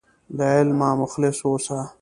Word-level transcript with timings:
له 0.37 0.45
علمه 0.55 0.89
مخلص 1.01 1.37
اوسه. 1.47 1.79